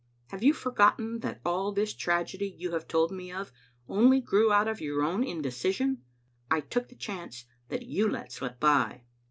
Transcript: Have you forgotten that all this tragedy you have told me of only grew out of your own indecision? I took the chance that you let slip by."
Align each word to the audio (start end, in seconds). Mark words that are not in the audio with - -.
Have 0.29 0.41
you 0.43 0.51
forgotten 0.55 1.19
that 1.19 1.41
all 1.45 1.71
this 1.71 1.93
tragedy 1.93 2.49
you 2.57 2.71
have 2.71 2.87
told 2.87 3.11
me 3.11 3.31
of 3.31 3.51
only 3.87 4.19
grew 4.19 4.51
out 4.51 4.67
of 4.67 4.81
your 4.81 5.03
own 5.03 5.23
indecision? 5.23 6.01
I 6.49 6.59
took 6.61 6.87
the 6.89 6.95
chance 6.95 7.45
that 7.69 7.83
you 7.85 8.09
let 8.09 8.31
slip 8.31 8.59
by." 8.59 9.03